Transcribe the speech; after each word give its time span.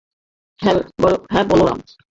হ্যাঁ, 0.59 1.45
বলরাম। 1.49 1.79